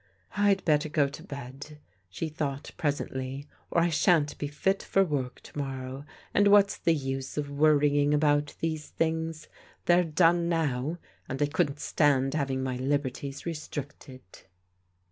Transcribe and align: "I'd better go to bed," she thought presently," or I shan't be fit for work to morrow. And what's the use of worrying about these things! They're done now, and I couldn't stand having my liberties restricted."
"I'd 0.35 0.65
better 0.65 0.89
go 0.89 1.07
to 1.09 1.21
bed," 1.23 1.77
she 2.09 2.27
thought 2.27 2.71
presently," 2.75 3.47
or 3.69 3.81
I 3.81 3.89
shan't 3.89 4.35
be 4.39 4.47
fit 4.47 4.81
for 4.81 5.03
work 5.03 5.41
to 5.41 5.55
morrow. 5.55 6.05
And 6.33 6.47
what's 6.47 6.75
the 6.75 6.95
use 6.95 7.37
of 7.37 7.51
worrying 7.51 8.11
about 8.11 8.55
these 8.61 8.87
things! 8.87 9.47
They're 9.85 10.03
done 10.03 10.49
now, 10.49 10.97
and 11.29 11.39
I 11.39 11.45
couldn't 11.45 11.79
stand 11.81 12.33
having 12.33 12.63
my 12.63 12.77
liberties 12.77 13.45
restricted." 13.45 14.23